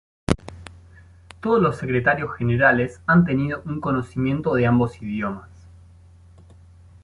Todos 1.41 1.61
los 1.61 1.77
secretarios 1.77 2.35
generales 2.35 2.99
han 3.05 3.23
tenido 3.23 3.61
un 3.67 3.79
conocimiento 3.79 4.55
de 4.55 4.65
ambos 4.65 4.99
idiomas. 4.99 5.49